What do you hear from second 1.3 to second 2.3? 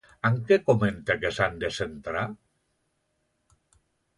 s'han de centrar?